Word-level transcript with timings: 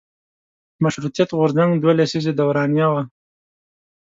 مشروطیت 0.83 1.29
غورځنګ 1.37 1.71
دوه 1.81 1.93
لسیزې 1.99 2.31
دورانیه 2.39 2.87
وه. 2.91 3.01